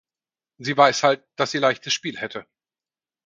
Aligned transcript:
Sie 0.57 0.75
weiß 0.75 1.03
halt, 1.03 1.23
dass 1.35 1.51
sie 1.51 1.59
leichtes 1.59 1.93
Spiel 1.93 2.17
hätte. 2.19 2.47